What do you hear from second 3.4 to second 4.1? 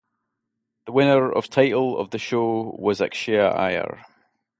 Iyer.